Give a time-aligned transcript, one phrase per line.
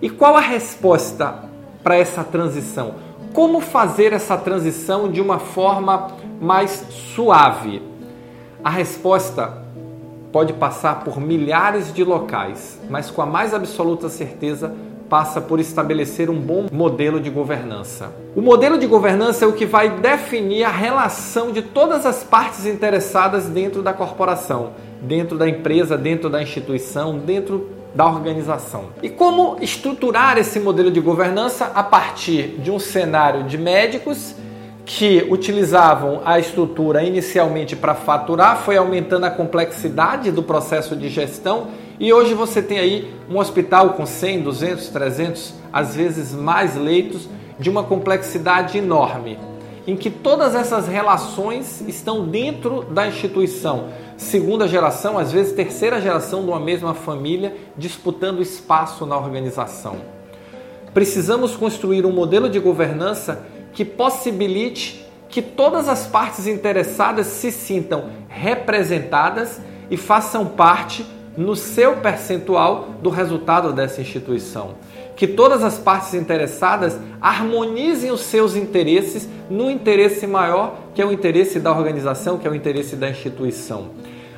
[0.00, 1.44] E qual a resposta
[1.82, 2.94] para essa transição?
[3.32, 6.08] Como fazer essa transição de uma forma
[6.40, 6.84] mais
[7.14, 7.82] suave?
[8.62, 9.62] A resposta
[10.32, 14.74] pode passar por milhares de locais, mas com a mais absoluta certeza
[15.08, 18.10] passa por estabelecer um bom modelo de governança.
[18.34, 22.64] O modelo de governança é o que vai definir a relação de todas as partes
[22.64, 24.70] interessadas dentro da corporação,
[25.02, 28.86] dentro da empresa, dentro da instituição, dentro da organização.
[29.02, 34.34] E como estruturar esse modelo de governança a partir de um cenário de médicos
[34.84, 41.68] que utilizavam a estrutura inicialmente para faturar, foi aumentando a complexidade do processo de gestão
[42.00, 47.28] e hoje você tem aí um hospital com 100, 200, 300, às vezes mais leitos,
[47.58, 49.38] de uma complexidade enorme,
[49.86, 53.90] em que todas essas relações estão dentro da instituição
[54.22, 59.96] segunda geração, às vezes terceira geração de uma mesma família disputando espaço na organização.
[60.94, 68.10] Precisamos construir um modelo de governança que possibilite que todas as partes interessadas se sintam
[68.28, 69.60] representadas
[69.90, 71.06] e façam parte
[71.36, 74.74] no seu percentual do resultado dessa instituição.
[75.16, 81.12] Que todas as partes interessadas harmonizem os seus interesses no interesse maior, que é o
[81.12, 83.90] interesse da organização, que é o interesse da instituição.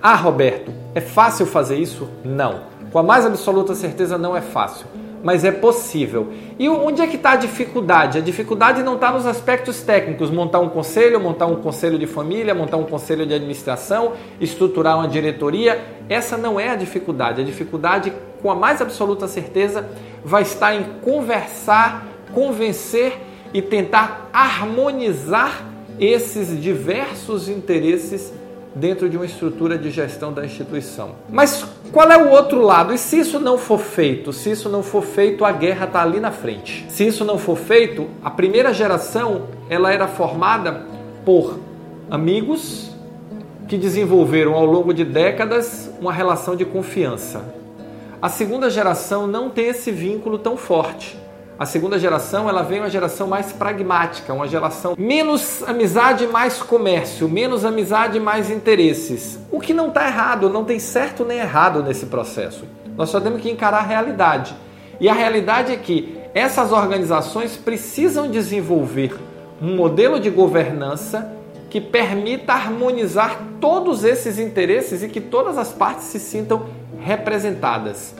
[0.00, 2.08] Ah, Roberto, é fácil fazer isso?
[2.24, 2.60] Não.
[2.92, 4.86] Com a mais absoluta certeza, não é fácil.
[5.22, 6.32] Mas é possível.
[6.58, 8.18] E onde é que está a dificuldade?
[8.18, 12.54] A dificuldade não está nos aspectos técnicos, montar um conselho, montar um conselho de família,
[12.54, 15.84] montar um conselho de administração, estruturar uma diretoria.
[16.08, 17.40] Essa não é a dificuldade.
[17.40, 18.12] A dificuldade,
[18.42, 19.88] com a mais absoluta certeza,
[20.24, 23.20] vai estar em conversar, convencer
[23.52, 25.64] e tentar harmonizar
[25.98, 28.32] esses diversos interesses
[28.76, 31.12] dentro de uma estrutura de gestão da instituição.
[31.30, 32.92] Mas qual é o outro lado?
[32.92, 34.34] E se isso não for feito?
[34.34, 36.84] Se isso não for feito, a guerra está ali na frente.
[36.90, 40.82] Se isso não for feito, a primeira geração ela era formada
[41.24, 41.58] por
[42.10, 42.90] amigos
[43.66, 47.42] que desenvolveram ao longo de décadas uma relação de confiança.
[48.20, 51.18] A segunda geração não tem esse vínculo tão forte.
[51.58, 57.26] A segunda geração, ela vem uma geração mais pragmática, uma geração menos amizade, mais comércio,
[57.30, 59.38] menos amizade, mais interesses.
[59.50, 62.66] O que não está errado, não tem certo nem errado nesse processo.
[62.94, 64.54] Nós só temos que encarar a realidade.
[65.00, 69.18] E a realidade é que essas organizações precisam desenvolver
[69.60, 71.32] um modelo de governança
[71.70, 76.66] que permita harmonizar todos esses interesses e que todas as partes se sintam
[77.00, 78.14] representadas.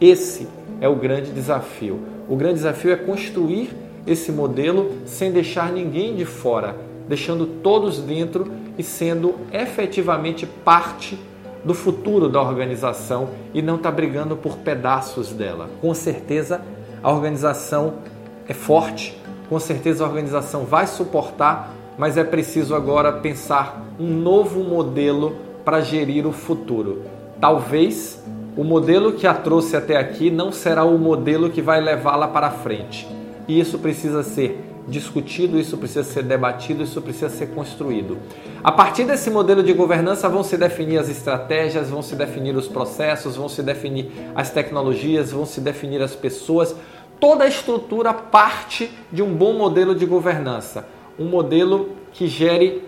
[0.00, 0.48] Esse
[0.80, 2.17] é o grande desafio.
[2.28, 3.70] O grande desafio é construir
[4.06, 6.76] esse modelo sem deixar ninguém de fora,
[7.08, 11.18] deixando todos dentro e sendo efetivamente parte
[11.64, 15.68] do futuro da organização e não tá brigando por pedaços dela.
[15.80, 16.60] Com certeza
[17.02, 17.94] a organização
[18.46, 24.62] é forte, com certeza a organização vai suportar, mas é preciso agora pensar um novo
[24.62, 27.02] modelo para gerir o futuro.
[27.40, 28.22] Talvez
[28.58, 32.50] o modelo que a trouxe até aqui não será o modelo que vai levá-la para
[32.50, 33.06] frente.
[33.46, 38.18] E isso precisa ser discutido, isso precisa ser debatido, isso precisa ser construído.
[38.64, 42.66] A partir desse modelo de governança vão se definir as estratégias, vão se definir os
[42.66, 46.74] processos, vão se definir as tecnologias, vão se definir as pessoas.
[47.20, 50.84] Toda a estrutura parte de um bom modelo de governança,
[51.16, 52.82] um modelo que gere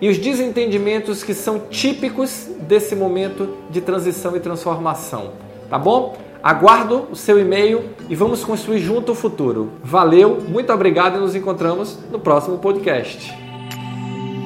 [0.00, 5.32] e os desentendimentos que são típicos desse momento de transição e transformação.
[5.68, 6.16] Tá bom?
[6.42, 9.72] Aguardo o seu e-mail e vamos construir junto o futuro.
[9.84, 13.30] Valeu, muito obrigado e nos encontramos no próximo podcast.